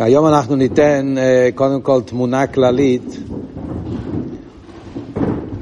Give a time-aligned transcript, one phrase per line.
[0.00, 3.18] היום אנחנו ניתן אה, קודם כל תמונה כללית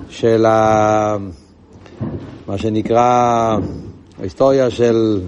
[0.08, 1.17] של ה...
[2.49, 3.57] מה שנקרא
[4.18, 5.20] ההיסטוריה של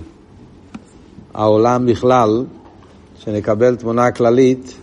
[1.34, 2.44] העולם בכלל,
[3.18, 4.74] שנקבל תמונה כללית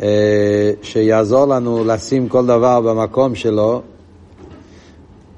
[0.00, 3.82] אה, שיעזור לנו לשים כל דבר במקום שלו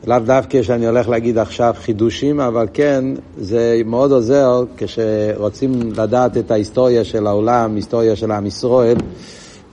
[0.06, 3.04] לאו דווקא שאני הולך להגיד עכשיו חידושים, אבל כן,
[3.38, 8.96] זה מאוד עוזר כשרוצים לדעת את ההיסטוריה של העולם, היסטוריה של עם ישראל,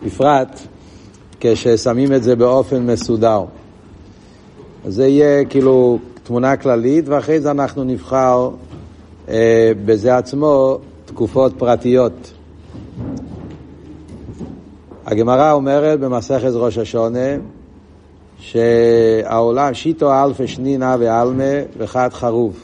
[0.05, 0.59] בפרט
[1.39, 3.43] כששמים את זה באופן מסודר.
[4.85, 8.49] זה יהיה כאילו תמונה כללית, ואחרי זה אנחנו נבחר
[9.29, 12.33] אה, בזה עצמו תקופות פרטיות.
[15.05, 17.29] הגמרא אומרת במסכת ראש השונה,
[18.41, 22.55] שהעולם, שיטו אלפי שנינה ועלמה וחד חרוב.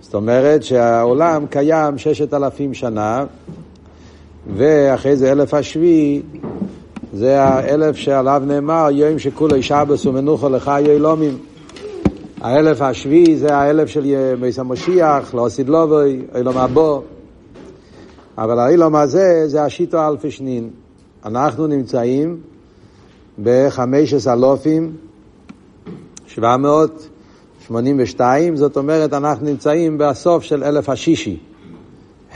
[0.00, 3.24] זאת אומרת שהעולם קיים ששת אלפים שנה,
[4.56, 6.22] ואחרי זה אלף השביעי,
[7.12, 11.38] זה האלף שעליו נאמר, יום שכולו שבס ומנוחו לך יילומים.
[12.40, 17.02] האלף השביעי זה האלף של מייס המשיח, לא עשית לובוי, אילום הבו.
[18.38, 20.70] אבל האילום הזה זה השיטו אלפי שנין.
[21.24, 22.40] אנחנו נמצאים
[23.42, 24.96] בחמש אלופים
[26.26, 27.08] שבע מאות
[27.66, 31.38] שמונים ושתיים, זאת אומרת אנחנו נמצאים בסוף של אלף השישי.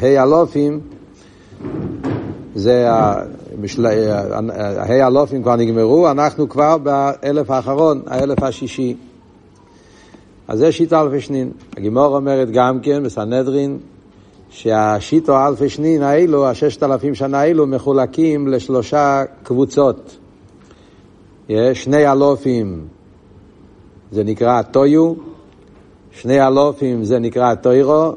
[0.00, 0.80] ה' אלופים
[2.54, 8.96] זה, ה' אלופים כבר נגמרו, אנחנו כבר באלף האחרון, האלף השישי.
[10.48, 11.50] אז זה שיטה אלפי שנין.
[11.76, 13.78] הגימור אומרת גם כן בסנהדרין
[14.50, 20.16] שהשיטו אלפי שנין האלו, הששת אלפים שנה האלו, מחולקים לשלושה קבוצות.
[21.74, 22.86] שני אלופים,
[24.12, 25.14] זה נקרא טויו,
[26.12, 28.12] שני אלופים זה נקרא טוירו,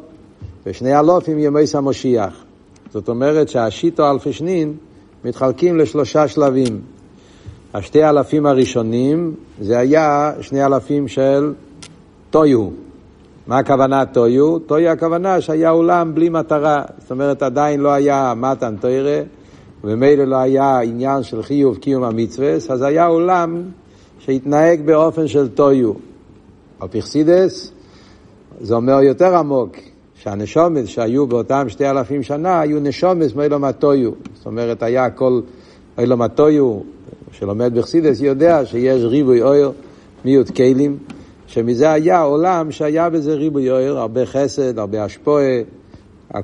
[0.65, 2.43] ושני אלופים ימי המשיח.
[2.91, 4.73] זאת אומרת שהשיטו אלפי שנין
[5.25, 6.81] מתחלקים לשלושה שלבים.
[7.73, 11.53] השתי אלפים הראשונים זה היה שני אלפים של
[12.29, 12.69] טויו.
[13.47, 14.59] מה הכוונה טויו?
[14.59, 19.21] טויו הכוונה שהיה עולם בלי מטרה, זאת אומרת עדיין לא היה מתן תוירה,
[19.83, 23.63] וממילא לא היה עניין של חיוב קיום המצווה, אז היה עולם
[24.19, 25.93] שהתנהג באופן של טויו.
[26.79, 27.71] על פרסידס
[28.61, 29.75] זה אומר יותר עמוק,
[30.15, 34.11] שהנשומס שהיו באותם שתי אלפים שנה היו נשומס מאילום הטויו.
[34.35, 35.41] זאת אומרת, היה כל
[35.97, 36.79] אילום הטויו,
[37.31, 39.71] שלומד בחסידס יודע שיש ריבוי אויר,
[40.25, 40.97] מיעוט כלים,
[41.47, 45.61] שמזה היה עולם שהיה בזה ריבוי אויר, הרבה חסד, הרבה השפועה,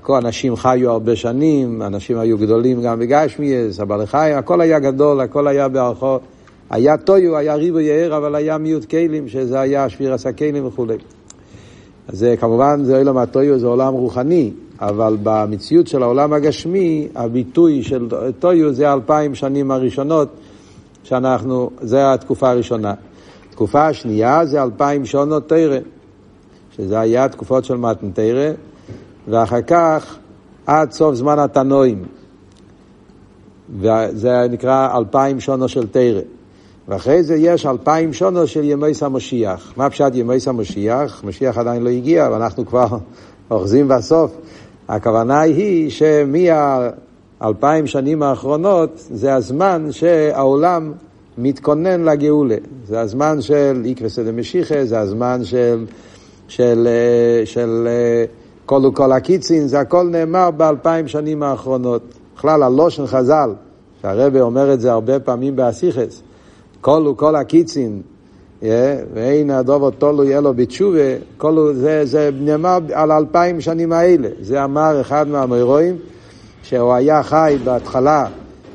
[0.09, 5.47] אנשים חיו הרבה שנים, אנשים היו גדולים גם בגשמיאס, הבעלי חיים, הכל היה גדול, הכל
[5.47, 6.19] היה בערכו.
[6.69, 10.97] היה טויו, היה ריבו יאיר, אבל היה מיעוט כלים, שזה היה שביר הסכלים וכולי.
[12.07, 18.07] אז כמובן, זה עולם הטויו, זה עולם רוחני, אבל במציאות של העולם הגשמי, הביטוי של
[18.39, 20.29] טויו זה אלפיים שנים הראשונות,
[21.03, 22.93] שאנחנו, זה התקופה הראשונה.
[23.49, 25.77] התקופה השנייה זה אלפיים שונות תרא,
[26.77, 28.51] שזה היה תקופות של מתן תרא,
[29.29, 30.17] ואחר כך
[30.65, 32.05] עד סוף זמן התנועים.
[33.79, 36.21] וזה נקרא אלפיים שונו של תרא.
[36.87, 39.73] ואחרי זה יש אלפיים שונו של ימי המשיח.
[39.77, 41.23] מה פשט ימי המשיח?
[41.23, 42.87] משיח עדיין לא הגיע, ואנחנו כבר
[43.51, 44.31] אוחזים בסוף.
[44.87, 50.93] הכוונה היא שמהאלפיים שנים האחרונות זה הזמן שהעולם
[51.37, 52.57] מתכונן לגאולה.
[52.87, 55.85] זה הזמן של איקרסא דמשיחא, זה הזמן של,
[56.47, 56.87] של,
[57.45, 57.87] של, של
[58.69, 62.01] כל וכל הקיצין, זה הכל נאמר באלפיים שנים האחרונות.
[62.35, 63.53] בכלל, הלושן חז"ל,
[64.01, 66.21] שהרבא אומר את זה הרבה פעמים באסיכס,
[66.81, 68.01] כל וכל הקיצין,
[69.13, 74.29] ואין הדובר תולו יהיה לו בתשובה, כל זה, זה נאמר על אלפיים שנים האלה.
[74.41, 75.95] זה אמר אחד מהמוירואים,
[76.63, 78.25] שהוא היה חי בהתחלה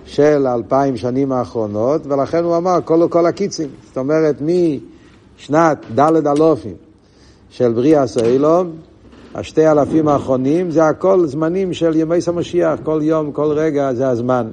[0.05, 3.69] של אלפיים שנים האחרונות, ולכן הוא אמר כל וכל הקיצין.
[3.87, 6.75] זאת אומרת, משנת ד' אלופים
[7.51, 8.71] של בריאה סוילום,
[9.35, 14.51] השתי אלפים האחרונים זה הכל זמנים של ימי המשיח, כל יום, כל רגע זה הזמן.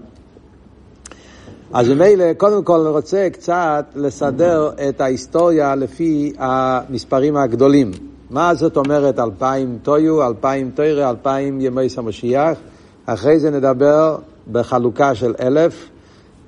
[1.73, 7.91] אז ממילא, קודם כל אני רוצה קצת לסדר את ההיסטוריה לפי המספרים הגדולים.
[8.29, 12.57] מה זאת אומרת אלפיים טויו, אלפיים טוירה, אלפיים ימי המשיח?
[13.05, 14.17] אחרי זה נדבר
[14.51, 15.89] בחלוקה של אלף,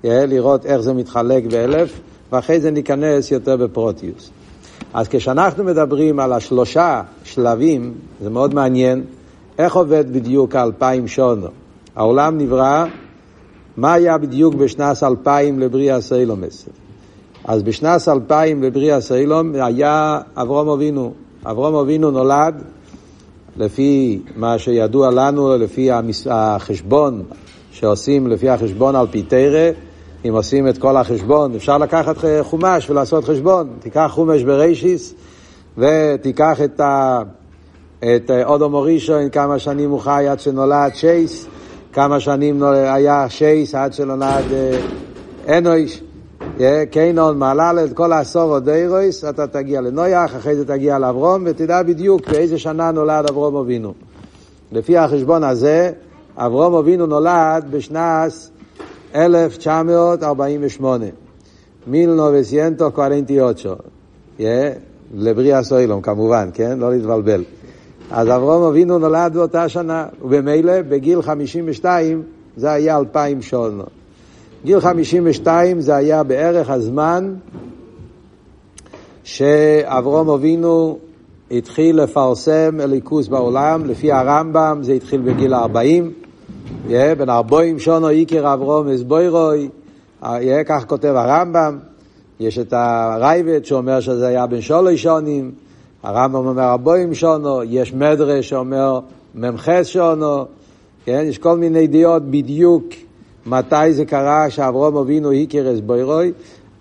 [0.03, 1.99] לראות איך זה מתחלק באלף,
[2.31, 4.29] ואחרי זה ניכנס יותר בפרוטיוס.
[4.93, 9.03] אז כשאנחנו מדברים על השלושה שלבים, זה מאוד מעניין,
[9.57, 11.47] איך עובד בדיוק האלפיים שונו.
[11.95, 12.85] העולם נברא,
[13.77, 16.65] מה היה בדיוק בשנת אלפיים לבריאה סיילומס?
[17.45, 21.13] אז בשנת אלפיים לבריאה סיילום היה אברום אבינו.
[21.45, 22.63] אברום אבינו נולד
[23.57, 25.89] לפי מה שידוע לנו, לפי
[26.29, 27.23] החשבון
[27.71, 29.69] שעושים לפי החשבון על פי תרא,
[30.25, 33.69] אם עושים את כל החשבון, אפשר לקחת חומש ולעשות חשבון.
[33.79, 35.13] תיקח חומש ברישיס
[35.77, 37.21] ותיקח את, ה,
[37.99, 41.47] את אודו מורישון, כמה שנים הוא חי עד שנולד שייס,
[41.93, 46.01] כמה שנים היה שייס עד שנולד אה, אנויש.
[46.91, 52.29] קיינון, מעלל, את כל העשור דיירויס, אתה תגיע לנויח, אחרי זה תגיע לאברום, ותדע בדיוק
[52.29, 53.93] באיזה שנה נולד אברום אבינו.
[54.71, 55.91] לפי החשבון הזה,
[56.37, 58.31] אברום אבינו נולד בשנת
[59.15, 61.05] 1948.
[61.87, 63.75] מילנו וסיינטו קוארנטי אוצ'ו.
[65.15, 66.79] לבריאה סוילום כמובן, כן?
[66.79, 67.43] לא להתבלבל.
[68.11, 72.23] אז אברום אבינו נולד באותה שנה, ובמילא בגיל 52
[72.57, 73.89] זה היה 2,000 שונות.
[74.65, 77.35] גיל 52 זה היה בערך הזמן
[79.23, 80.97] שאברום אבינו
[81.51, 86.13] התחיל לפרסם אליקוס בעולם, לפי הרמב"ם זה התחיל בגיל 40,
[87.17, 89.69] בן 40 שונו איקר אברום אסבוירוי,
[90.65, 91.77] כך כותב הרמב"ם,
[92.39, 95.51] יש את הרייבד שאומר שזה היה בן שלוש שונים,
[96.03, 98.99] הרמב"ם אומר 40 שונו, יש מדרש שאומר
[99.35, 100.45] מ"ח שונו,
[101.05, 101.25] כן?
[101.27, 102.83] יש כל מיני דעות בדיוק
[103.45, 106.31] מתי זה קרה שאברום אבינו הכיר אסבוירוי,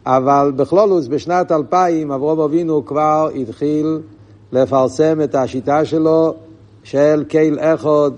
[0.06, 3.98] אבל בכלולוס בשנת 2000 אברום אבינו כבר התחיל
[4.52, 6.34] לפרסם את השיטה שלו
[6.84, 8.10] של קהיל אחד,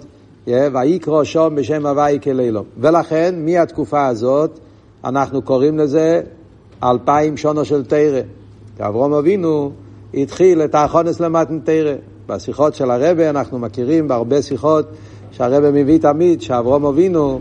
[0.46, 2.64] ויקרא שום בשם הוואי כלילו.
[2.78, 4.58] ולכן, מהתקופה הזאת,
[5.04, 6.20] אנחנו קוראים לזה
[6.82, 8.20] אלפיים שונו של תרא.
[8.76, 9.72] כי אברום אבינו
[10.14, 11.94] התחיל את האחונס למתן תרא.
[12.26, 14.86] בשיחות של הרבה אנחנו מכירים בהרבה שיחות
[15.30, 17.40] שהרבה מביא תמיד שאברום אבינו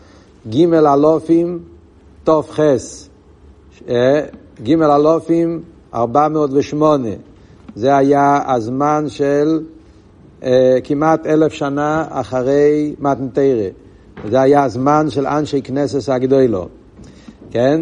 [0.51, 1.59] ג' אלופים
[2.25, 2.61] ת"ח.
[3.89, 4.21] אה,
[4.63, 5.63] ג' אלופים
[5.95, 7.09] 408.
[7.77, 9.61] זה היה הזמן של
[10.43, 13.69] אה, כמעט אלף שנה אחרי מתנתרא.
[14.31, 16.69] זה היה הזמן של אנשי כנסס הגדולו,
[17.51, 17.81] כן?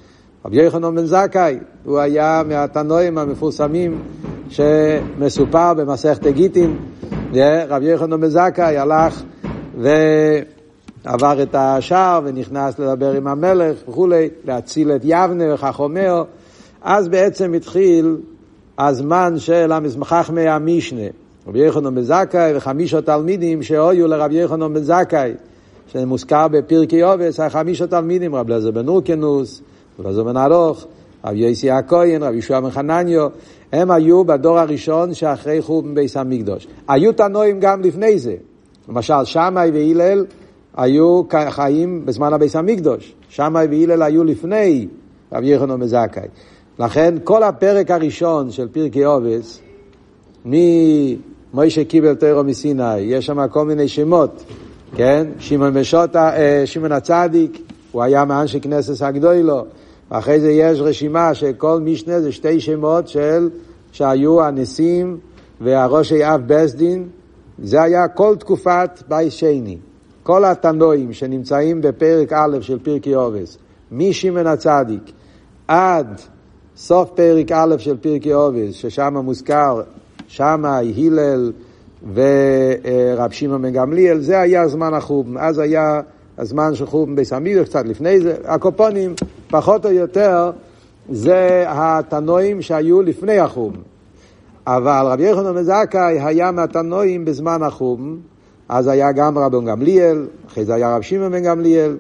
[0.44, 4.02] רבי יוחנן בן זכאי, הוא היה מהתנועים המפורסמים
[4.48, 6.76] שמסופר במסכת גיטין.
[7.68, 9.22] רבי יוחנן בן זכאי הלך
[11.04, 16.24] ועבר את השער ונכנס לדבר עם המלך וכולי, להציל את יבנה וחכומר.
[16.82, 18.16] אז בעצם התחיל
[18.78, 21.06] הזמן של המסמכחמי המשנה.
[21.46, 25.32] רבי יוחנן בן זכאי וחמישה תלמידים שהיו לרבי יוחנן בן זכאי,
[25.86, 29.62] שמוזכר בפרקי עובס, החמישה תלמידים, רבי לזר בן אורקנוס,
[29.98, 30.86] רבי לזר בן ארוך,
[31.24, 33.28] רבי יוסי הכהן, רבי ישוע מחנניו,
[33.72, 36.66] הם היו בדור הראשון שאחרי חורבן ביס המקדוש.
[36.88, 38.34] היו תנועים גם לפני זה.
[38.88, 40.24] למשל, שמאי והלל
[40.76, 43.14] היו חיים בזמן הביס המקדוש.
[43.28, 44.86] שמאי והלל היו לפני
[45.32, 46.28] רבי יחנון מזכאי.
[46.78, 49.60] לכן כל הפרק הראשון של פרקי עובס,
[50.44, 54.44] ממוישה קיבל תוירו מסיני, יש שם כל מיני שמות,
[54.96, 55.26] כן?
[55.38, 57.62] שמעון בשוטה, אה, שמעון הצדיק,
[57.92, 59.64] הוא היה מאנשי כנסת הגדולו,
[60.10, 63.48] ואחרי זה יש רשימה של כל משנה זה שתי שמות של,
[63.92, 65.18] שהיו הנשיאים
[65.60, 67.08] והראשי אב בסדין,
[67.62, 69.78] זה היה כל תקופת בית שני.
[70.24, 73.58] כל התנועים שנמצאים בפרק א' של פרקי עובס,
[73.92, 75.12] משמעון הצדיק
[75.68, 76.20] עד
[76.76, 79.82] סוף פרק א' של פרקי עובס, ששם מוזכר
[80.26, 81.52] שמאי, הלל
[82.14, 85.36] ורב שמעון בן גמליאל, זה היה זמן החורבן.
[85.36, 86.00] אז היה
[86.38, 88.34] הזמן של חורבן בסמידו, קצת לפני זה.
[88.44, 89.14] הקופונים,
[89.48, 90.50] פחות או יותר,
[91.10, 93.80] זה התנועים שהיו לפני החורבן.
[94.66, 98.16] אבל רבי יחנון מזכאי היה מהתנועים בזמן החורבן,
[98.68, 101.96] אז היה גם רבון גמליאל, אחרי זה היה רב שמעון בן גמליאל,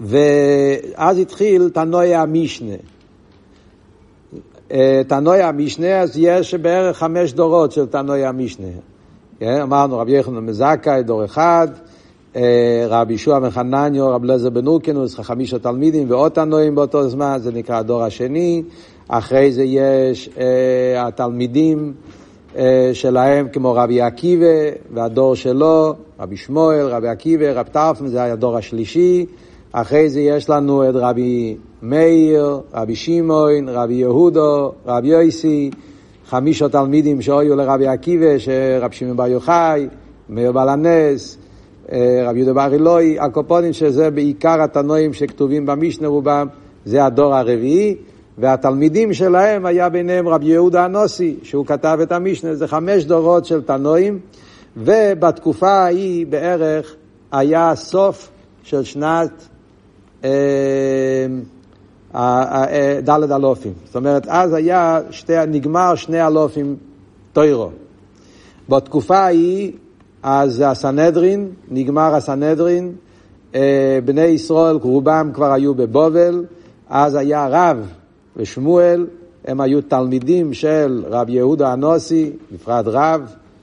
[0.00, 2.74] ואז התחיל תנועי המשנה.
[4.72, 8.66] אה, תנועי המשנה, אז יש בערך חמש דורות של תנועי המשנה.
[9.38, 9.60] כן?
[9.60, 11.68] אמרנו רבי יחנון מזכאי, דור אחד,
[12.36, 17.52] אה, רבי ישוע מחנניו, רבי לזר בן אורקנוס, חמישה תלמידים ועוד תנועים באותו זמן, זה
[17.52, 18.62] נקרא הדור השני.
[19.08, 21.94] אחרי זה יש אה, התלמידים
[22.92, 28.56] שלהם כמו רבי עקיבא והדור שלו, רבי שמואל, רבי עקיבא, רב טרפן, זה היה הדור
[28.56, 29.26] השלישי.
[29.72, 35.70] אחרי זה יש לנו את רבי מאיר, רבי שמעון, רבי יהודו, רבי יויסי,
[36.26, 39.88] חמישה תלמידים שהיו לרבי עקיבא, שרבי שמעון בר יוחאי,
[40.28, 41.38] מאיר בעל הנס,
[41.92, 46.46] אה, רבי יהודה בר אלוהי, הקופונים שזה בעיקר התנועים שכתובים במשנה רובם,
[46.84, 47.96] זה הדור הרביעי,
[48.38, 53.62] והתלמידים שלהם היה ביניהם רבי יהודה הנוסי, שהוא כתב את המשנה, זה חמש דורות של
[53.62, 54.18] תנועים,
[54.76, 56.94] ובתקופה ההיא בערך
[57.32, 58.30] היה סוף
[58.62, 59.30] של שנת
[60.24, 60.30] אה,
[62.14, 62.94] אה,
[63.36, 63.72] אלופים.
[63.84, 66.76] זאת אומרת, אז היה שתי, נגמר שני אלופים
[67.32, 67.70] טוירו.
[68.68, 69.72] בתקופה ההיא,
[70.22, 72.92] אז הסנהדרין, נגמר הסנהדרין,
[73.54, 76.44] אה, בני ישראל רובם כבר היו בבובל,
[76.88, 77.86] אז היה רב
[78.38, 79.06] ושמואל,
[79.44, 83.20] הם היו תלמידים של רב יהודה הנוסי, בפרט רב,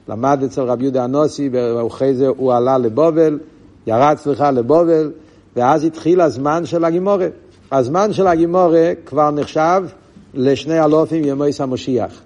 [0.08, 3.38] למד אצל רב יהודה הנוסי, ואחרי זה הוא עלה לבובל,
[3.86, 5.10] ירד סליחה לבובל,
[5.56, 7.28] ואז התחיל הזמן של הגימורה.
[7.72, 9.82] הזמן של הגימורה כבר נחשב
[10.34, 12.22] לשני אלופים ימי המשיח.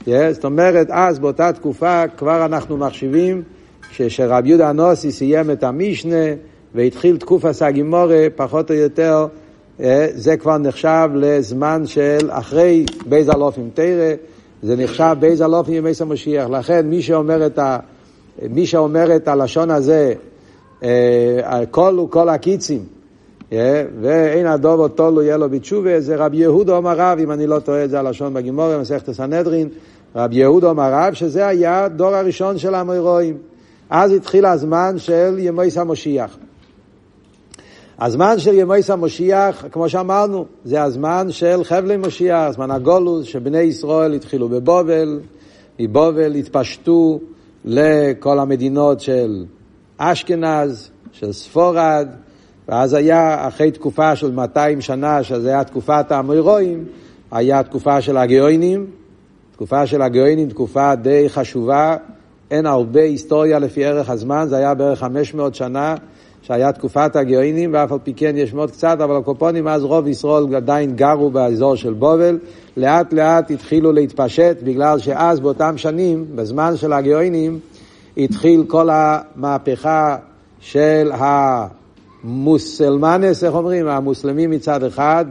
[0.00, 3.42] Yeah, זאת אומרת, אז באותה תקופה כבר אנחנו מחשיבים
[3.92, 6.26] שרב יהודה הנוסי סיים את המשנה
[6.74, 9.26] והתחיל תקופת הגימורה, פחות או יותר,
[10.14, 14.14] זה כבר נחשב לזמן של אחרי בייז אלופים תרא,
[14.62, 16.48] זה נחשב בייז אלופים ימי המשיח.
[16.48, 17.78] לכן מי שאומר את, ה,
[18.50, 20.14] מי שאומר את הלשון הזה,
[21.70, 22.84] כל הוא כל הקיצים,
[24.00, 27.88] ואין הדובו תולו יהיה לו בתשובה, זה רבי יהודה אומר רב, אם אני לא טועה,
[27.88, 29.68] זה הלשון בגימורי, מסכת הסנהדרין,
[30.16, 33.36] רבי יהודה אומר רב, שזה היה דור הראשון של המוירואים.
[33.90, 36.38] אז התחיל הזמן של ימויס המושיח.
[38.00, 44.12] הזמן של ימויס המושיח, כמו שאמרנו, זה הזמן של חבלי מושיח, זמן הגולוס, שבני ישראל
[44.12, 45.20] התחילו בבובל,
[45.80, 47.20] מבובל התפשטו
[47.64, 49.44] לכל המדינות של
[49.96, 52.08] אשכנז, של ספורד,
[52.68, 56.84] ואז היה אחרי תקופה של 200 שנה, שזה היה תקופת האמוירואים,
[57.30, 58.86] היה תקופה של הגאוינים,
[59.52, 61.96] תקופה של הגאוינים, תקופה די חשובה,
[62.50, 65.94] אין הרבה היסטוריה לפי ערך הזמן, זה היה בערך 500 שנה
[66.48, 70.54] שהיה תקופת הגאוינים, ואף על פי כן יש מאוד קצת, אבל הקופונים אז רוב ישראל
[70.54, 72.38] עדיין גרו באזור של בובל,
[72.76, 77.58] לאט לאט התחילו להתפשט, בגלל שאז באותם שנים, בזמן של הגאוינים,
[78.16, 80.16] התחיל כל המהפכה
[80.60, 81.12] של
[82.24, 83.88] המוסלמנס, איך אומרים?
[83.88, 85.24] המוסלמים מצד אחד,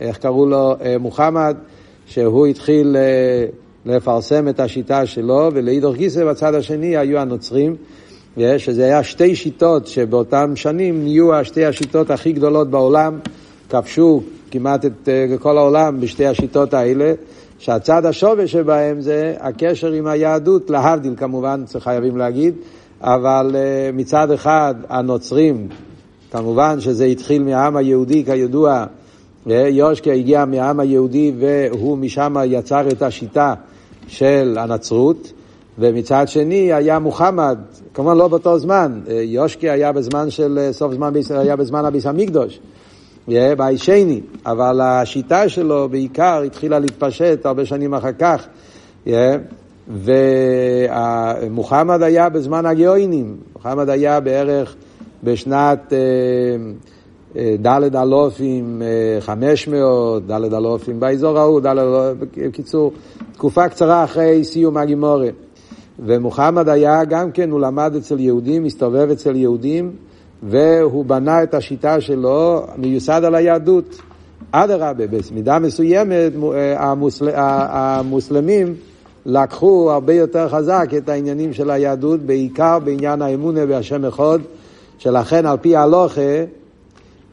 [0.00, 0.74] איך קראו לו?
[0.80, 1.56] אה, מוחמד,
[2.06, 3.46] שהוא התחיל אה,
[3.86, 7.76] לפרסם את השיטה שלו, ולאידוך גיסא בצד השני היו הנוצרים,
[8.58, 13.18] שזה היה שתי שיטות שבאותם שנים נהיו שתי השיטות הכי גדולות בעולם,
[13.70, 15.08] כבשו כמעט את
[15.40, 17.14] כל העולם בשתי השיטות האלה.
[17.64, 22.54] שהצד השווה שבהם זה הקשר עם היהדות, להבדיל כמובן, חייבים להגיד,
[23.00, 25.68] אבל אה, מצד אחד הנוצרים,
[26.30, 28.84] כמובן שזה התחיל מהעם היהודי כידוע,
[29.50, 33.54] אה, יושקה הגיע מהעם היהודי והוא משם יצר את השיטה
[34.06, 35.32] של הנצרות,
[35.78, 37.58] ומצד שני היה מוחמד,
[37.94, 42.60] כמובן לא באותו זמן, אה, יושקה היה בזמן של סוף זמן, היה בזמן הביס המקדוש.
[43.28, 48.46] בעישני, אבל השיטה שלו בעיקר התחילה להתפשט הרבה שנים אחר כך.
[51.48, 54.74] ומוחמד היה בזמן הגאוינים, מוחמד היה בערך
[55.24, 55.92] בשנת
[57.36, 58.82] ד' אלופים
[59.20, 62.92] חמש מאות, ד' אלופים באזור ההוא, ד' אלופים, בקיצור,
[63.32, 65.28] תקופה קצרה אחרי סיום הגימורה.
[65.98, 69.90] ומוחמד היה גם כן, הוא למד אצל יהודים, הסתובב אצל יהודים,
[70.42, 74.00] והוא בנה את השיטה שלו מיוסד על היהדות.
[74.52, 76.32] אדרבה, במידה מסוימת
[76.76, 77.28] המוסל...
[77.34, 78.74] המוסלמים
[79.26, 84.38] לקחו הרבה יותר חזק את העניינים של היהדות, בעיקר בעניין האמונה בהשם אחד,
[84.98, 86.20] שלכן על פי ההלוכה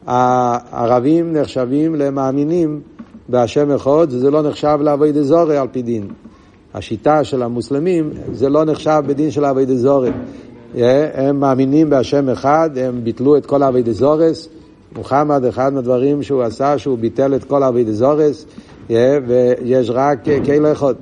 [0.06, 2.80] הערבים נחשבים למאמינים
[3.28, 6.08] בהשם אחד, וזה לא נחשב לעבוד אזורי על פי דין.
[6.74, 10.10] השיטה של המוסלמים, זה לא נחשב בדין של עבוד אזורי.
[11.14, 14.48] הם מאמינים בהשם אחד, הם ביטלו את כל אבי דזורס.
[14.96, 18.46] מוחמד, אחד מהדברים שהוא עשה, שהוא ביטל את כל אבי דזורס,
[18.88, 20.94] ויש רק כאילו אחד.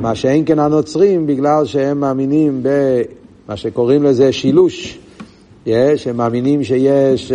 [0.00, 4.98] מה שאין כן הנוצרים, בגלל שהם מאמינים במה שקוראים לזה שילוש,
[5.96, 7.32] שהם מאמינים שיש...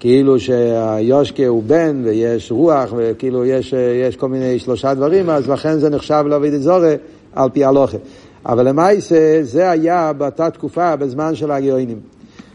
[0.00, 3.74] כאילו שהיושקה הוא בן ויש רוח וכאילו יש,
[4.08, 6.94] יש כל מיני שלושה דברים, אז לכן זה נחשב לעבוד זורי
[7.32, 7.96] על פי הלוכה.
[8.46, 12.00] אבל למעשה זה היה באותה תקופה, בזמן של הגאונים.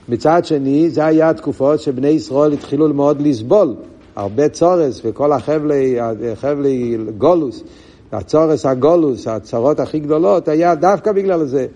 [0.10, 3.76] מצד שני, זה היה תקופות שבני ישראל התחילו מאוד לסבול,
[4.16, 5.98] הרבה צורס וכל החבלי,
[6.32, 7.64] החבלי גולוס,
[8.12, 11.68] הצורס הגולוס, הצרות הכי גדולות, היה דווקא בגלל זה.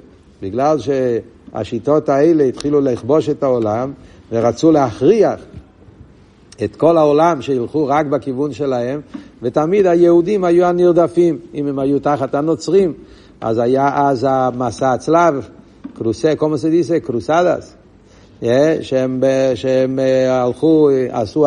[0.41, 3.91] בגלל שהשיטות האלה התחילו לכבוש את העולם
[4.31, 5.39] ורצו להכריח
[6.63, 9.01] את כל העולם שילכו רק בכיוון שלהם,
[9.41, 12.93] ותמיד היהודים היו הנרדפים, אם הם היו תחת הנוצרים.
[13.41, 15.49] אז היה אז המסע הצלב,
[16.53, 17.75] זה דיסה, קרוסדס,
[18.81, 19.23] שהם,
[19.55, 21.45] שהם אה, הלכו, עשו,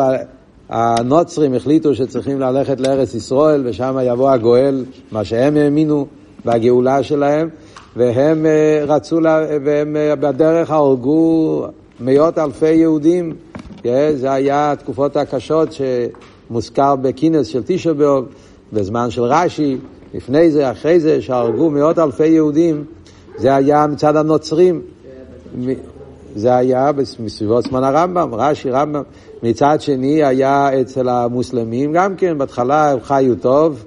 [0.69, 6.07] הנוצרים החליטו שצריכים ללכת לארץ ישראל ושם יבוא הגואל, מה שהם האמינו
[6.45, 7.49] בגאולה שלהם,
[7.95, 11.65] והם אה, רצו, לה, והם אה, בדרך הרגו
[11.99, 13.33] מאות אלפי יהודים,
[14.15, 18.23] זה היה התקופות הקשות שמוזכר בכינס של תשעבאב,
[18.73, 19.77] בזמן של רש"י,
[20.13, 22.83] לפני זה, אחרי זה, שהרגו מאות אלפי יהודים,
[23.37, 24.81] זה היה מצד הנוצרים.
[26.35, 29.03] זה היה בסביבות זמן הרמב"ם, רש"י, רמב"ם.
[29.43, 33.85] מצד שני היה אצל המוסלמים גם כן, בהתחלה הם חיו טוב,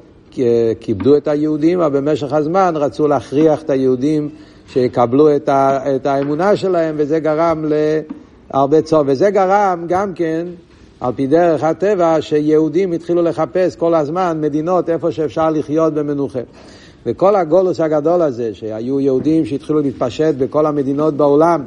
[0.81, 4.29] כיבדו את היהודים, אבל במשך הזמן רצו להכריח את היהודים
[4.69, 7.65] שיקבלו את, ה, את האמונה שלהם, וזה גרם
[8.53, 9.05] להרבה צור.
[9.07, 10.47] וזה גרם גם כן
[11.01, 16.41] על פי דרך הטבע, שיהודים התחילו לחפש כל הזמן מדינות איפה שאפשר לחיות במנוחה.
[17.07, 21.65] וכל הגולוס הגדול הזה, שהיו יהודים שהתחילו להתפשט בכל המדינות בעולם,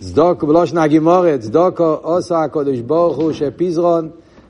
[0.00, 4.08] צדוק בלושנה הגימורת, צדוקו עושה הקדוש ברוך הוא שפיזרון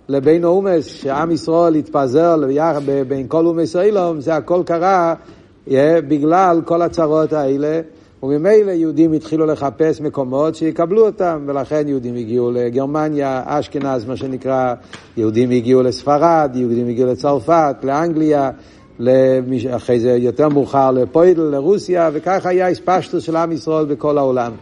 [0.09, 2.37] לבין אומס, שעם ישראל התפזר
[3.09, 5.15] בין כל אומס אילום, זה הכל קרה
[6.09, 7.81] בגלל כל הצרות האלה.
[8.25, 14.75] וממילא יהודים התחילו לחפש מקומות שיקבלו אותם, ולכן יהודים הגיעו לגרמניה, אשכנז, מה שנקרא,
[15.17, 18.51] יהודים הגיעו לספרד, יהודים הגיעו לצרפת, לאנגליה,
[19.77, 24.53] אחרי זה יותר מאוחר לפוידל, לרוסיה, וכך היה הספשטוס של עם ישראל בכל העולם.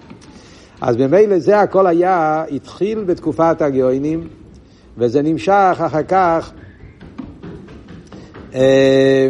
[0.81, 4.29] אז ממילא זה הכל היה, התחיל בתקופת הגאונים,
[4.99, 6.53] וזה נמשך אחר כך.
[8.55, 9.29] אה,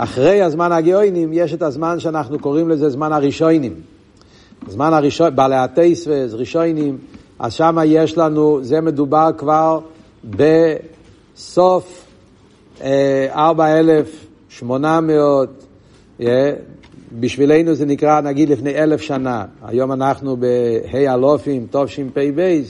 [0.00, 3.74] אחרי הזמן הגאונים יש את הזמן שאנחנו קוראים לזה זמן הראשונים.
[4.68, 6.98] זמן הראשון, בעלי הטייסווס, ראשונים,
[7.38, 9.80] אז שם יש לנו, זה מדובר כבר
[10.24, 12.04] בסוף
[12.80, 15.48] אה, 4,800,
[16.20, 16.52] אה,
[17.20, 22.60] בשבילנו זה נקרא נגיד לפני אלף שנה, היום אנחנו בה' אלופים, תשפ"ב,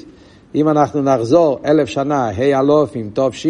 [0.55, 3.47] אם אנחנו נחזור אלף שנה, ה' אלופים, תש,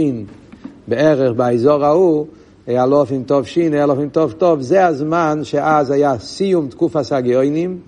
[0.89, 2.27] בערך באזור ההוא,
[2.69, 7.79] אלופים טוב שין, אלופים טוב טוב, זה הזמן שאז היה סיום תקופת הגאונים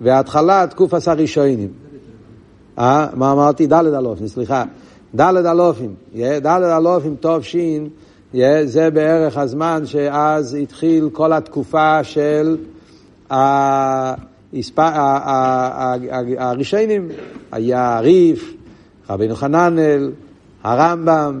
[0.00, 1.68] והתחלה תקופת הראשונים.
[2.78, 3.06] אה?
[3.14, 3.66] מה אמרתי?
[3.66, 4.64] ד' אלופים, סליחה.
[5.16, 7.88] ד' אלופים, ד' אלופים טוב שין,
[8.64, 12.56] זה בערך הזמן שאז התחיל כל התקופה של
[16.38, 17.08] הראשונים.
[17.52, 18.54] היה ריף,
[19.10, 20.12] רבינו חננאל,
[20.62, 21.40] הרמב"ם,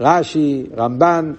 [0.00, 1.32] רש"י, רמב"ן,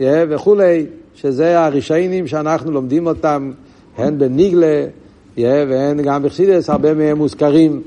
[0.00, 3.52] וכולי, שזה הרישיינים שאנחנו לומדים אותם,
[3.98, 4.86] הן בניגלה
[5.38, 7.82] והן גם בחסידס, הרבה מהם מוזכרים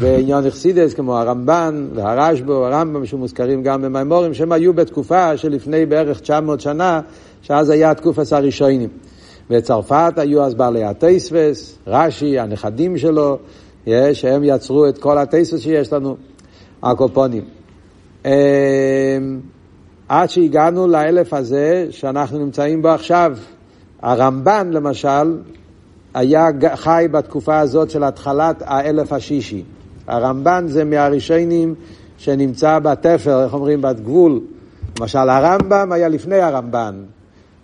[0.00, 6.60] בעניין חסידס, כמו הרמב"ן והרשב"ו, הרמב"ם, שמוזכרים גם במימורים, שהם היו בתקופה שלפני בערך 900
[6.60, 7.00] שנה,
[7.42, 8.88] שאז היה התקופת הרישיינים.
[9.50, 13.38] בצרפת היו אז בעלי הטייסווס, רש"י, הנכדים שלו,
[14.12, 16.16] שהם יצרו את כל הטייסווס שיש לנו.
[16.82, 17.44] הקופונים.
[20.12, 23.36] עד שהגענו לאלף הזה שאנחנו נמצאים בו עכשיו.
[24.02, 25.38] הרמב"ן למשל
[26.14, 29.62] היה חי בתקופה הזאת של התחלת האלף השישי.
[30.06, 31.74] הרמב"ן זה מהראשונים
[32.18, 34.40] שנמצא בתפר, איך אומרים, בגבול.
[35.00, 36.94] למשל הרמב"ם היה לפני הרמב"ן,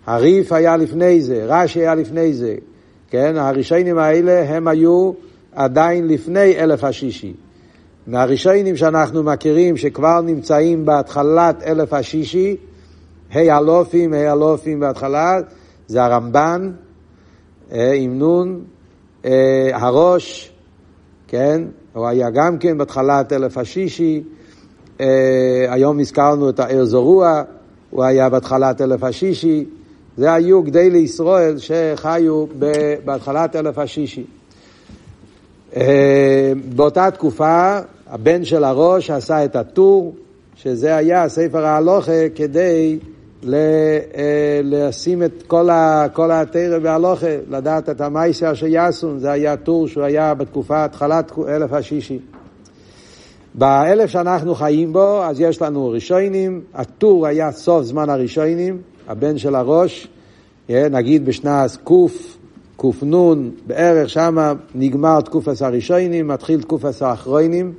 [0.05, 2.55] הריף היה לפני זה, רש"י היה לפני זה.
[3.09, 5.11] כן, הראשונים האלה הם היו
[5.55, 7.33] עדיין לפני אלף השישי.
[8.09, 12.57] מהראשונים שאנחנו מכירים שכבר נמצאים בהתחלת אלף השישי,
[13.31, 15.39] ה' אלופים, ה' אלופים בהתחלה,
[15.87, 16.71] זה הרמב"ן
[17.71, 18.61] אה, עם נון,
[19.25, 20.51] אה, הראש,
[21.27, 21.61] כן,
[21.93, 24.23] הוא היה גם כן בהתחלת אלף השישי,
[25.01, 27.43] אה, היום הזכרנו את הער זרוע,
[27.89, 29.65] הוא היה בהתחלת אלף השישי,
[30.17, 32.45] זה היו גדי לישראל שחיו
[33.05, 34.23] בהתחלת אלף השישי.
[36.75, 40.15] באותה תקופה הבן של הראש עשה את הטור,
[40.55, 42.99] שזה היה ספר ההלוכה כדי
[43.53, 49.87] אה, לשים את כל, ה, כל התרא והלוכה, לדעת את המייסר שיעשון, זה היה טור
[49.87, 52.19] שהוא היה בתקופה, התחלת אלף השישי.
[53.53, 59.55] באלף שאנחנו חיים בו, אז יש לנו ראשונים, הטור היה סוף זמן הראשונים, הבן של
[59.55, 60.07] הראש,
[60.69, 62.37] אה, נגיד בשנת קוף,
[62.77, 67.73] קנ, בערך שמה נגמר תקופת הראשונים, מתחיל תקופת האחרונים.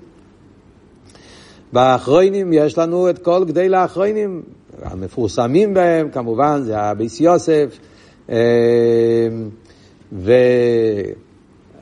[1.72, 4.42] באחרונים יש לנו את כל גדי האחרונים,
[4.82, 7.78] המפורסמים בהם כמובן זה הביס יוסף,
[8.30, 8.36] אה,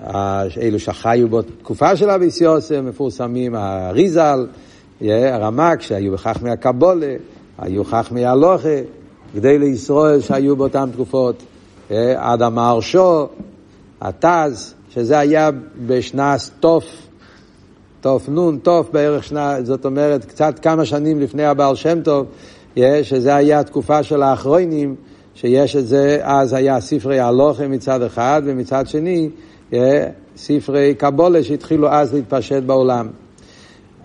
[0.01, 4.47] ואלו שחיו בתקופה של הביס יוסף מפורסמים, האריזל,
[5.01, 7.15] הרמק שהיו בחכמי הקבולה,
[7.59, 8.79] היו חכמי הלוכה,
[9.35, 11.43] גדי לישראל שהיו באותן תקופות,
[12.17, 13.27] אדם ההרשו,
[14.01, 15.51] התז, שזה היה
[15.87, 17.08] בשנת תוף,
[18.09, 22.27] תוף נון, תוף בערך שנה, זאת אומרת קצת כמה שנים לפני הבעל שם טוב,
[23.03, 24.95] שזה היה התקופה של האחרונים,
[25.35, 29.31] שיש את זה, אז היה ספרי הלוכה מצד אחד, ומצד שני,
[30.37, 33.09] ספרי קבולה שהתחילו אז להתפשט בעולם.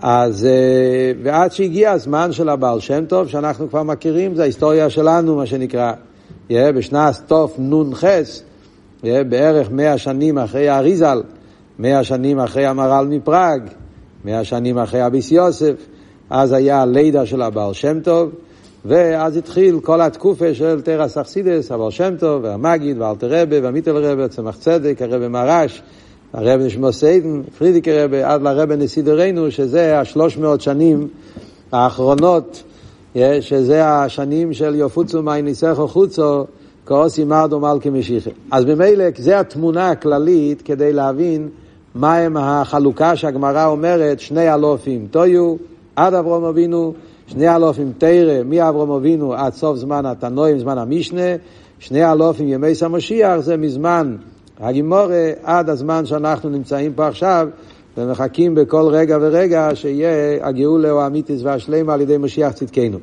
[0.02, 5.36] אז, אה, ועד שהגיע הזמן של הבעל שם טוב, שאנחנו כבר מכירים, זה ההיסטוריה שלנו,
[5.36, 5.94] מה שנקרא.
[6.50, 8.04] בשנת תוף נ"ח,
[9.04, 11.22] בערך מאה שנים אחרי האריזל,
[11.80, 13.62] מאה שנים אחרי המר"ל מפראג,
[14.26, 15.74] מאה שנים אחרי אביס יוסף,
[16.30, 18.30] אז היה הלידה של הבעל שם טוב,
[18.86, 24.28] ואז התחיל כל התקופה של תרס אכסידס, הבעל שם טוב, והמגיד, ואלתר רבה, והמיטל רבה,
[24.28, 25.82] צמח צדק, הרבה מרש,
[26.34, 31.08] הרב נשמו סיידן, פרידיק רבה, עד לרבה נסידרנו, שזה השלוש מאות שנים
[31.72, 32.64] האחרונות,
[33.42, 36.46] שזה השנים של יופוצו מי ניסחו חוצו,
[36.86, 38.30] כאוסי מרדו מלכי משיחי.
[38.52, 41.50] אז ממילא, זה התמונה הכללית כדי להבין
[41.96, 45.56] מהם החלוקה שהגמרא אומרת, שני אלופים תויו,
[45.96, 46.94] עד אברום אבינו,
[47.28, 51.36] שני אלופים תרא, מאברום אבינו עד סוף זמן התנועים, זמן המשנה,
[51.80, 54.16] שני אלופים ימי סמושיח, זה מזמן
[54.60, 57.48] הגימורה עד הזמן שאנחנו נמצאים פה עכשיו,
[57.98, 62.98] ומחכים בכל רגע ורגע שיהיה הגאולה או האמיתיס והשלמה על ידי משיח צדקנו.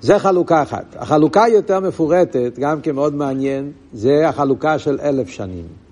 [0.00, 0.96] זה חלוקה אחת.
[0.98, 5.87] החלוקה יותר מפורטת, גם כן מאוד מעניין, זה החלוקה של אלף שנים.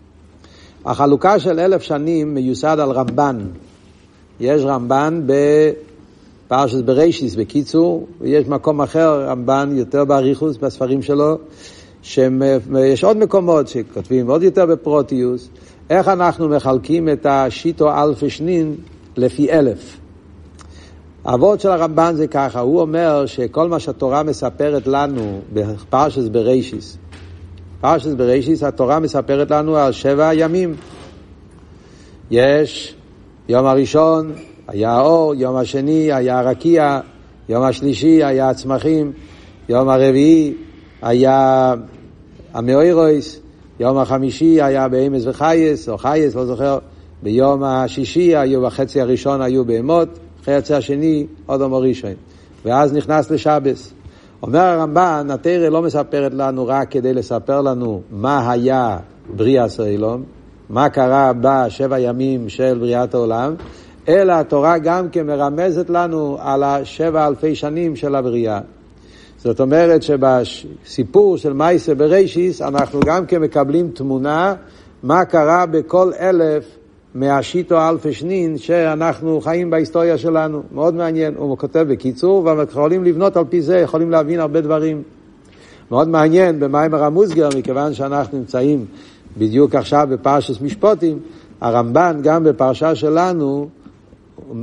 [0.86, 3.38] החלוקה של אלף שנים מיוסד על רמב"ן.
[4.40, 5.22] יש רמב"ן
[6.46, 11.38] בפרשת בראשיס בקיצור, ויש מקום אחר, רמב"ן יותר באריכוס בספרים שלו,
[12.02, 15.48] שיש עוד מקומות שכותבים עוד יותר בפרוטיוס,
[15.90, 18.74] איך אנחנו מחלקים את השיטו אלפי שנין
[19.16, 19.98] לפי אלף.
[21.24, 26.96] האבות של הרמב"ן זה ככה, הוא אומר שכל מה שהתורה מספרת לנו בפרשת בראשיס,
[27.86, 30.74] פרשת בראשיס התורה מספרת לנו על שבע ימים.
[32.30, 32.94] יש
[33.48, 34.32] יום הראשון
[34.68, 37.00] היה האור, יום השני היה הרקיע,
[37.48, 39.12] יום השלישי היה הצמחים,
[39.68, 40.54] יום הרביעי
[41.02, 41.74] היה
[42.54, 43.40] המאוירויס,
[43.80, 46.78] יום החמישי היה באמס וחייס, או חייס, לא זוכר,
[47.22, 50.08] ביום השישי היו, בחצי הראשון היו בהמות,
[50.44, 52.14] חצי השני עוד אמור ראשון.
[52.64, 53.92] ואז נכנס לשבס.
[54.46, 58.98] אומר הרמב"ן, התרא לא מספרת לנו רק כדי לספר לנו מה היה
[59.36, 60.22] בריאה סוילום,
[60.70, 63.54] מה קרה בשבע ימים של בריאת העולם,
[64.08, 68.60] אלא התורה גם כן מרמזת לנו על השבע אלפי שנים של הבריאה.
[69.38, 74.54] זאת אומרת שבסיפור של מייסה בראשיס אנחנו גם כן מקבלים תמונה
[75.02, 76.64] מה קרה בכל אלף
[77.16, 80.62] מהשיטו אלפי שנין שאנחנו חיים בהיסטוריה שלנו.
[80.72, 85.02] מאוד מעניין, הוא כותב בקיצור, ואנחנו יכולים לבנות על פי זה, יכולים להבין הרבה דברים.
[85.90, 88.84] מאוד מעניין במיימר המוסגר, מכיוון שאנחנו נמצאים
[89.38, 91.18] בדיוק עכשיו בפרשת משפוטים,
[91.60, 93.68] הרמב"ן גם בפרשה שלנו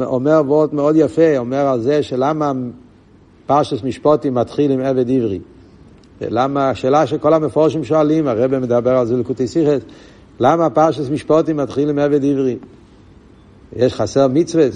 [0.02, 2.52] אומר וורט מאוד יפה, אומר על זה שלמה
[3.46, 5.40] פרשס משפוטים מתחיל עם עבד עברי.
[6.22, 9.82] למה, השאלה שכל המפורשים שואלים, הרב מדבר על זה לקוטי סיכס,
[10.40, 12.58] למה פרשס משפוטים מתחיל עם עבד עברי?
[13.76, 14.68] יש חסר מצווה?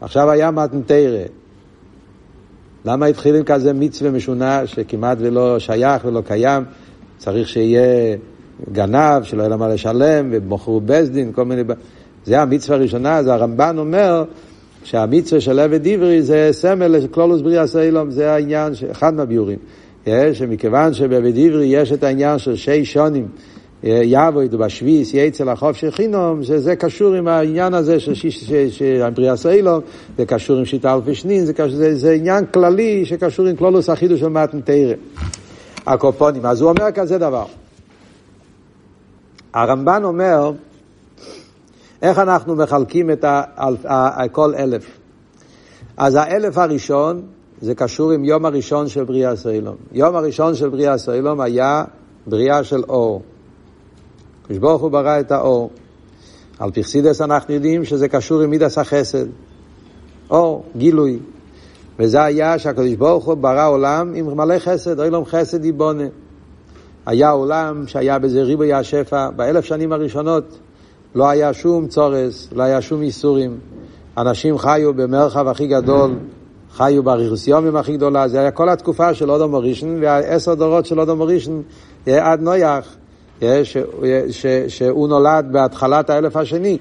[0.00, 1.24] עכשיו היה מתנתרא.
[2.84, 6.64] למה התחיל עם כזה מצווה משונה שכמעט ולא שייך ולא קיים?
[7.18, 8.16] צריך שיהיה
[8.72, 11.62] גנב, שלא יהיה לו מה לשלם, ומוכרו בסדין, כל מיני...
[12.24, 14.24] זה המצווה הראשונה, זה הרמב"ן אומר
[14.84, 19.58] שהמצווה של עבד עברי זה סמל לקלולוס בריאה סיילום, זה העניין, אחד מהביורים.
[20.32, 23.28] שמכיוון שבעבד עברי יש את העניין של שי שונים,
[23.84, 29.80] יעבוד בשביס, יצא לחוף של חינום, שזה קשור עם העניין הזה של בריאה סיילום,
[30.18, 34.20] זה קשור עם שיטה אלפי שנין, זה, זה, זה עניין כללי שקשור עם כלולוס החידוש
[34.20, 34.94] של מתנתרא.
[35.86, 36.46] הקופונים.
[36.46, 37.44] אז הוא אומר כזה דבר.
[39.54, 40.52] הרמב"ן אומר,
[42.02, 43.24] איך אנחנו מחלקים את
[44.32, 44.86] כל אלף?
[45.96, 47.22] אז האלף הראשון
[47.60, 49.76] זה קשור עם יום הראשון של בריאה סיילום.
[49.92, 51.84] יום הראשון של בריאה סיילום היה
[52.26, 53.22] בריאה של אור.
[54.48, 55.70] כשברוך הוא ברא את האור.
[56.58, 59.26] על פרסידס אנחנו יודעים שזה קשור עם מידס החסד.
[60.30, 61.18] אור, גילוי.
[61.98, 66.04] וזה היה שהקדוש ברוך הוא ברא עולם עם מלא חסד, אילום חסד יבונה.
[67.06, 70.58] היה עולם שהיה בזה ריבוי השפע, באלף שנים הראשונות
[71.14, 73.58] לא היה שום צורס, לא היה שום איסורים.
[74.18, 76.14] אנשים חיו במרחב הכי גדול,
[76.72, 81.16] חיו בריחוסיומים הכי גדולה, זה היה כל התקופה של אודו מורישן, והעשר דורות של אודו
[81.16, 81.60] מורישן
[82.06, 82.96] עד נויח,
[84.68, 86.78] שהוא נולד בהתחלת האלף השני.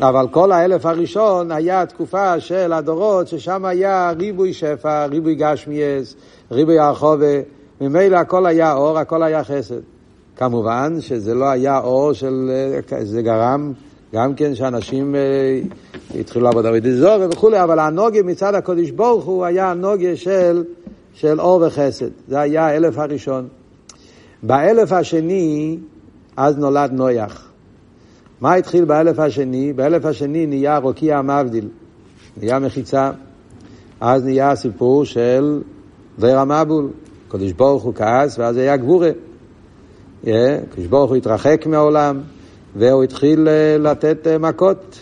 [0.00, 6.14] אבל כל האלף הראשון היה תקופה של הדורות, ששם היה ריבוי שפע, ריבוי גשמיאס,
[6.50, 7.40] ריבוי הרחובה,
[7.80, 9.80] ממילא הכל היה אור, הכל היה חסד.
[10.36, 12.50] כמובן שזה לא היה אור של...
[13.02, 13.72] זה גרם
[14.14, 15.60] גם כן שאנשים אה,
[16.20, 20.64] התחילו לעבוד עבודי זור וכולי, אבל הנוגה מצד הקודש ברוך הוא היה הנוגה של,
[21.14, 22.08] של אור וחסד.
[22.28, 23.48] זה היה האלף הראשון.
[24.42, 25.78] באלף השני,
[26.36, 27.50] אז נולד נויח.
[28.40, 29.72] מה התחיל באלף השני?
[29.72, 31.68] באלף השני נהיה רוקיע המבדיל,
[32.36, 33.10] נהיה מחיצה.
[34.00, 35.62] אז נהיה הסיפור של
[36.18, 36.90] דבר המבול.
[37.28, 39.10] קדוש ברוך הוא כעס, ואז היה גבורה.
[40.22, 42.20] קדוש ברוך הוא התרחק מהעולם,
[42.76, 44.98] והוא התחיל אה, לתת אה, מכות.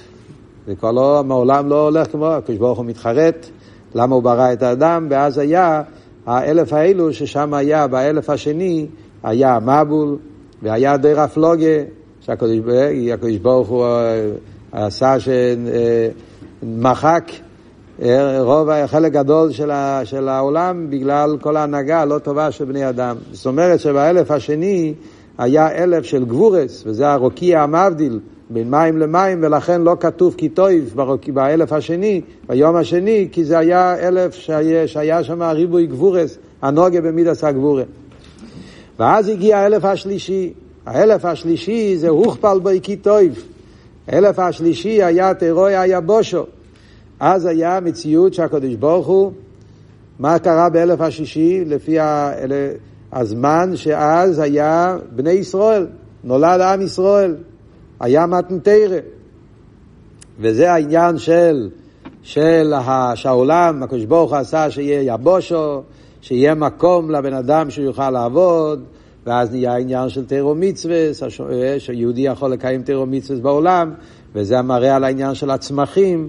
[0.66, 3.46] זה כבר לא, מעולם לא הולך כמו, הקדוש ברוך הוא מתחרט,
[3.94, 5.82] למה הוא ברא את האדם, ואז היה
[6.26, 8.86] האלף האלו, ששם היה, באלף השני,
[9.22, 10.16] היה המבול,
[10.62, 11.82] והיה דר הפלוגה,
[12.20, 14.30] שהקדוש ברוך הוא אה,
[14.72, 15.16] עשה
[16.62, 17.30] שמחק
[18.02, 19.52] אה, רוב, חלק גדול
[20.04, 23.16] של, העולם בגלל כל ההנהגה הלא טובה של בני אדם.
[23.32, 24.94] זאת אומרת שבאלף השני
[25.38, 30.94] היה אלף של גבורס, וזה הרוקיע המבדיל בין מים למים, ולכן לא כתוב כי טויב
[31.32, 37.44] באלף השני, ביום השני, כי זה היה אלף שהיה, שהיה שם ריבוי גבורס, הנוגה במידס
[37.44, 37.82] הגבורה.
[38.98, 40.52] ואז הגיע האלף השלישי.
[40.86, 43.44] האלף השלישי זה הוכפל כי טויב.
[44.08, 46.44] האלף השלישי היה טרוי היה בושו.
[47.20, 49.32] אז היה מציאות שהקדוש ברוך הוא,
[50.18, 51.64] מה קרה באלף השישי?
[51.64, 51.96] לפי
[53.12, 55.86] הזמן שאז היה בני ישראל,
[56.24, 57.36] נולד עם ישראל,
[58.00, 58.98] היה מתנתרא.
[60.40, 61.68] וזה העניין של,
[62.22, 62.72] של
[63.14, 65.82] שהעולם, הקדוש ברוך הוא עשה שיהיה יבושו,
[66.20, 68.82] שיהיה מקום לבן אדם שיוכל לעבוד,
[69.26, 70.96] ואז נהיה העניין של תירו מצווה,
[71.78, 73.92] שיהודי יכול לקיים תירו מצווה בעולם,
[74.34, 76.28] וזה המראה על העניין של הצמחים.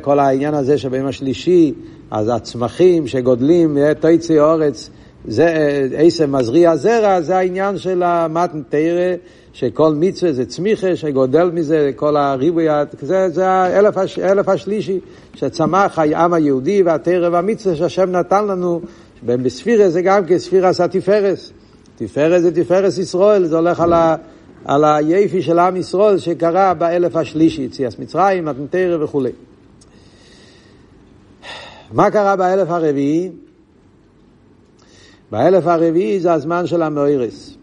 [0.00, 1.74] כל העניין הזה שביום השלישי,
[2.10, 4.90] אז הצמחים שגודלים, תויצי אורץ,
[5.28, 9.14] זה עשם מזריע זרע, זה העניין של המתן תרא,
[9.52, 12.66] שכל מצווה זה צמיחה, שגודל מזה כל הריבוי,
[13.02, 15.00] זה, זה האלף הש, השלישי,
[15.34, 18.80] שצמח העם היהודי והתרא והמצווה שהשם נתן לנו,
[19.22, 21.52] בספירה זה גם כספירס התפארס.
[21.96, 24.16] תפארת זה תפארת ישראל, זה הולך על ה...
[24.64, 29.30] על היפי של עם ישראל שקרה באלף השלישי, יציאס מצרים, מתנתרא וכולי.
[31.92, 33.30] מה קרה באלף הרביעי?
[35.30, 37.56] באלף הרביעי זה הזמן של המאירס.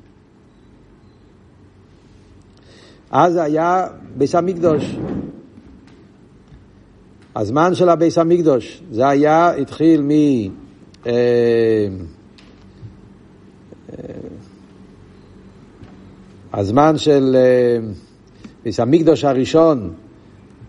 [3.11, 3.87] אז היה
[4.17, 4.95] ביס המקדוש.
[7.35, 10.09] הזמן של הביס המקדוש, זה היה, התחיל מ...
[11.05, 11.87] אה,
[13.91, 13.97] אה,
[16.53, 17.35] הזמן של
[18.65, 19.93] אה, המקדוש הראשון,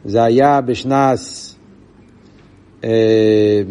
[0.05, 1.18] זה היה בשנת
[2.85, 3.62] אה,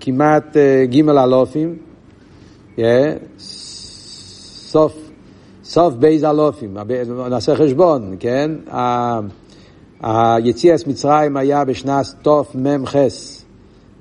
[0.00, 0.56] כמעט
[0.90, 1.76] ג' אלופים,
[3.38, 5.10] סוף,
[5.64, 6.76] סוף בייז אלופים,
[7.30, 8.50] נעשה חשבון, כן?
[10.00, 12.94] היציאס מצרים היה בשנת תמ"ח,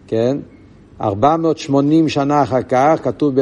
[0.08, 0.38] כן?
[1.02, 3.34] 480 שנה אחר כך, כתוב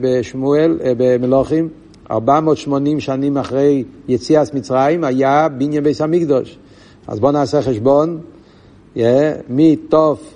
[0.00, 1.68] בשמואל, אה, במלוכים,
[2.10, 6.58] 480 שנים אחרי יציאת מצרים היה בניין ביס המקדוש.
[7.06, 8.18] אז בואו נעשה חשבון,
[8.96, 8.98] yeah,
[9.48, 10.34] מתוף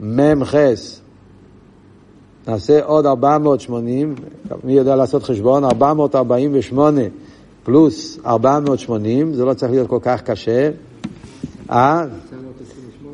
[0.00, 0.54] מ"ח
[2.48, 4.14] נעשה עוד 480,
[4.64, 5.64] מי יודע לעשות חשבון?
[5.64, 7.00] 448
[7.62, 10.70] פלוס 480, זה לא צריך להיות כל כך קשה.
[11.70, 12.04] אה?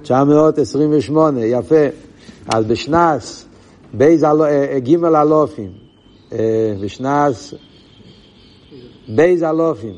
[0.03, 2.08] 928, יפה.
[2.49, 3.45] אז בשנס,
[3.95, 5.71] בייז אה, ג' אלופים,
[6.33, 7.55] אה, בשנס
[9.09, 9.95] בייז אלופים,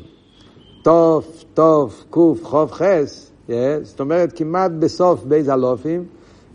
[0.83, 3.31] תוף, תוף, קוף, חוף, חס,
[3.81, 6.05] זאת אומרת כמעט בסוף בייז אלופים,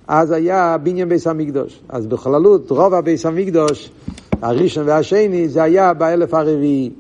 [0.08, 1.80] אז היה בניין בייס המקדוש.
[1.88, 3.90] אז בכללות רוב הבייס המקדוש,
[4.42, 6.90] הראשון והשני, זה היה באלף הרביעי.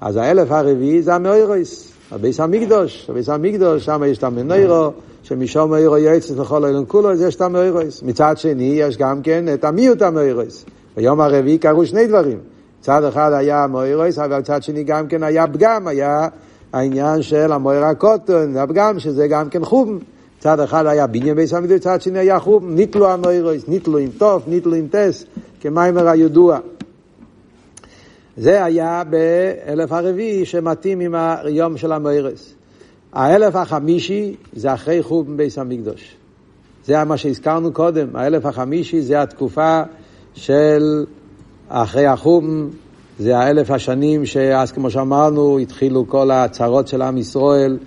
[0.00, 4.90] אז האלף הרביעי זה המאוירויס, הבייס המקדוש, הבייס המקדוש, שם יש את המנוירו,
[5.24, 8.02] שמשום מאוירו יועצת לכל העולם כולו, אז יש את המאוירויס.
[8.02, 10.64] מצד שני, יש גם כן את המיעוט המאוירויס.
[10.96, 12.38] ביום הרביעי קרו שני דברים.
[12.80, 16.28] צד אחד היה מוירויס, אבל צד שני גם כן היה פגם, היה
[16.72, 19.98] העניין של המויר הקוטון, הפגם, שזה גם כן חום.
[20.38, 24.42] צד אחד היה בניין ביס המקדוש, צד שני היה חום, ניטלו המוירויס, ניטלו עם טוב,
[24.46, 25.24] ניטלו עם טס,
[25.60, 26.58] כמיימר הידוע.
[28.36, 32.54] זה היה באלף הרביעי שמתאים עם היום של המוירויס.
[33.14, 36.16] האלף החמישי זה אחרי חום ביס המקדוש.
[36.86, 39.82] זה מה שהזכרנו קודם, האלף החמישי זה התקופה
[40.34, 41.04] של
[41.68, 42.70] אחרי החום,
[43.18, 47.78] זה האלף השנים שאז כמו שאמרנו התחילו כל הצרות של עם ישראל,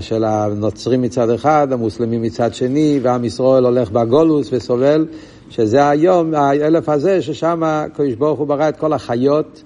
[0.00, 5.06] של הנוצרים מצד אחד, המוסלמים מצד שני, ועם ישראל הולך בגולוס וסובל,
[5.50, 9.62] שזה היום, האלף הזה, ששם הקדוש ברוך הוא ברא את כל החיות,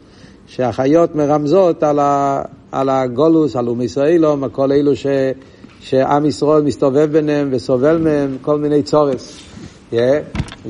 [0.47, 5.07] שהחיות מרמזות על, ה, על הגולוס, על אום ישראלום, כל אלו ש,
[5.81, 9.39] שעם ישראל מסתובב ביניהם וסובל מהם כל מיני צורס.
[9.93, 9.97] Yeah,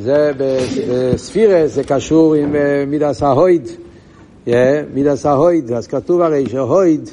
[0.03, 2.57] זה בספירס, זה קשור עם uh,
[2.91, 3.69] מידס ההויד,
[4.47, 4.51] yeah,
[4.95, 7.09] מידס ההויד, אז כתוב הרי שהויד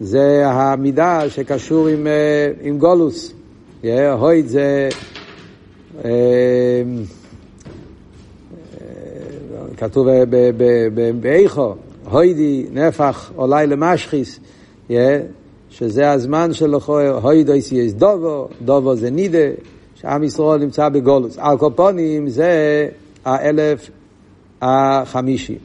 [0.00, 3.32] זה המידה שקשור עם, uh, עם גולוס,
[3.82, 3.86] yeah,
[4.18, 4.88] הויד זה...
[6.02, 6.04] Uh,
[9.76, 10.08] כתוב
[11.20, 11.74] באיכו,
[12.14, 14.40] הוידי נפח אולי למשחיס,
[15.70, 16.74] שזה הזמן של
[17.22, 19.48] הויד אויסי דובו, דובו זה נידה,
[19.94, 21.38] שעם ישראל נמצא בגולוס.
[21.38, 22.88] אלקופונים זה
[23.24, 23.90] האלף
[24.62, 25.58] החמישי.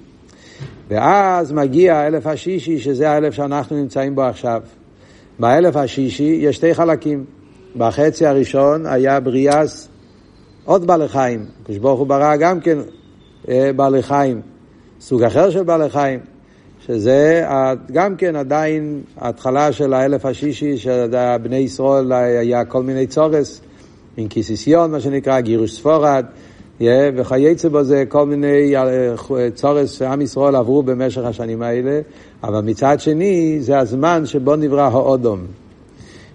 [0.88, 4.62] ואז מגיע האלף השישי, שזה האלף שאנחנו נמצאים בו עכשיו.
[5.40, 7.26] באלף השישי יש שתי חלקים.
[7.78, 9.90] בחצי הראשון היה בריאס
[10.66, 11.46] עוד בעלי חיים.
[11.66, 12.78] כשברוך הוא ברא גם כן
[13.50, 14.42] אה, בעלי חיים,
[15.02, 16.20] סוג אחר של בעלי חיים,
[16.90, 17.46] שזה
[17.92, 23.62] גם כן עדיין ההתחלה של האלף השישי, שבני ישראל היה כל מיני צורס.
[24.18, 26.26] אינקיסיסיון, מה שנקרא, גירוש ספורד,
[27.16, 32.00] וכייצא בזה כל מיני אה, צורס שעם ישראל עברו במשך השנים האלה,
[32.44, 35.40] אבל מצד שני זה הזמן שבו נברא האודום.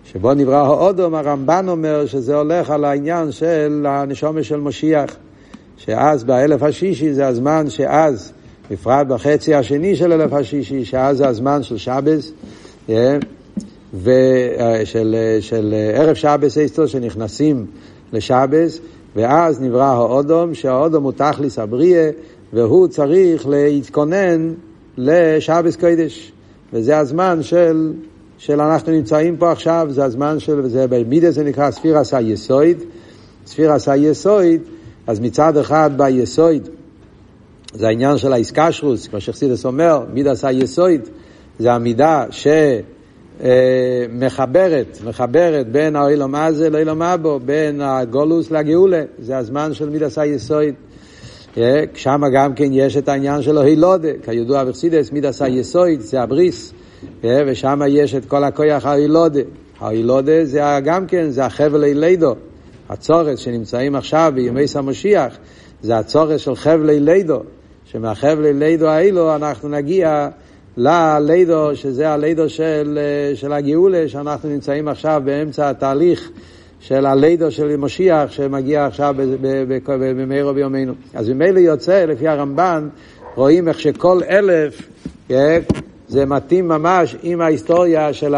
[0.04, 5.16] שבו נברא האודום, הרמב"ן אומר שזה הולך על העניין של הנשומה של משיח,
[5.76, 8.32] שאז באלף השישי זה הזמן שאז,
[8.70, 12.32] בפרט בחצי השני של אלף השישי, שאז זה הזמן של שבס,
[13.94, 17.66] ושל אה, של אה, ערב שבס איסטו שנכנסים
[18.12, 18.80] לשבס,
[19.16, 22.10] ואז נברא האודום, שהאודום הוא תכליס הבריאה,
[22.52, 24.52] והוא צריך להתכונן
[24.96, 26.32] לשבס קודש.
[26.72, 27.92] וזה הזמן של,
[28.38, 32.78] של אנחנו נמצאים פה עכשיו, זה הזמן של, זה במידה זה נקרא ספירס היסויד.
[33.46, 34.62] ספירס היסויד,
[35.06, 36.68] אז מצד אחד ביסויד,
[37.74, 41.08] זה העניין של האיסקשרוס, כמו שחסידס אומר, מידס היסויד,
[41.58, 42.46] זה המידה ש...
[43.42, 44.06] אה,
[45.04, 50.74] מחברת, בין האילום הזה לאילום אבו, בין הגולוס לגאולה, זה הזמן של מידס היסויד.
[51.58, 56.72] אה, שם גם כן יש את העניין של ההילודה, כידוע בחסידס, מידס היסויד זה הבריס,
[57.24, 59.40] אה, ושם יש את כל הכוח ההילודה.
[59.80, 62.34] ההילודה זה גם כן, זה החבלי לידו,
[62.88, 65.36] הצורס שנמצאים עכשיו בימי סמושיח,
[65.82, 67.42] זה הצורס של חבלי לידו,
[67.94, 70.28] שמהחבלי לידו האלו אנחנו נגיע
[70.76, 76.30] ללידו, שזה הלידו של, אה, של הגאולה, שאנחנו נמצאים עכשיו באמצע התהליך
[76.80, 79.14] של הלידו של משיח, שמגיע עכשיו
[79.98, 80.92] במהרו ביומנו.
[81.14, 82.88] אז ממילא יוצא, לפי הרמב"ן,
[83.34, 84.88] רואים איך שכל אלף,
[85.28, 85.60] כן,
[86.08, 88.34] זה מתאים ממש עם ההיסטוריה של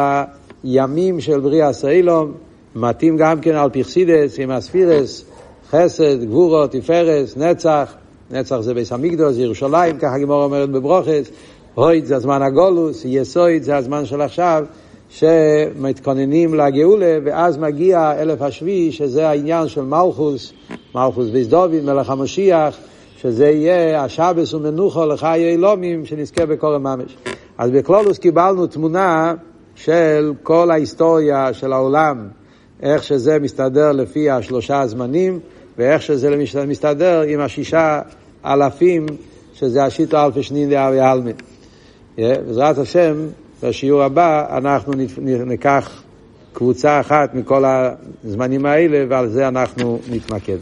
[0.65, 2.33] הימים של בריאה סיילום,
[2.75, 5.25] מתאים גם כן על פרסידס, עם הספירס,
[5.71, 7.95] חסד, גבורות, תפארס, נצח,
[8.31, 11.31] נצח זה ביס המקדוש, ירושלים, ככה גימור אומרת בברוכס,
[11.75, 14.65] הויד זה הזמן הגולוס, יסויד זה הזמן של עכשיו,
[15.09, 20.53] שמתכוננים לגאולה, ואז מגיע אלף השביעי, שזה העניין של מלכוס,
[20.95, 22.77] מלכוס ביס דוד, מלך המשיח,
[23.17, 27.17] שזה יהיה השבס ומנוחו לחיי אלומים, שנזכה בקורא ממש.
[27.59, 29.35] אז בקלולוס קיבלנו תמונה
[29.75, 32.29] של כל ההיסטוריה של העולם,
[32.83, 35.41] איך שזה מסתדר לפי השלושה הזמנים,
[35.79, 38.01] ואיך שזה מסתדר עם השישה
[38.45, 39.07] אלפים,
[39.55, 41.37] שזה השיטו אלפי שנין דאבי עלמין.
[42.17, 43.27] בעזרת השם,
[43.63, 44.93] בשיעור הבא אנחנו
[45.47, 46.03] ניקח
[46.53, 50.59] קבוצה אחת מכל הזמנים האלה, ועל זה אנחנו נתמקד.